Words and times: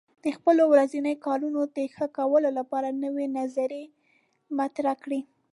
د 0.23 0.25
خپلو 0.37 0.63
ورځنیو 0.73 1.21
کارونو 1.25 1.61
د 1.75 1.77
ښه 1.93 2.05
کولو 2.17 2.49
لپاره 2.59 2.89
نوې 3.03 3.25
نظریې 3.37 3.85
مطرح 4.57 4.93
کړئ. 5.03 5.21